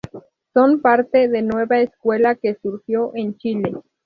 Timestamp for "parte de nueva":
0.81-1.77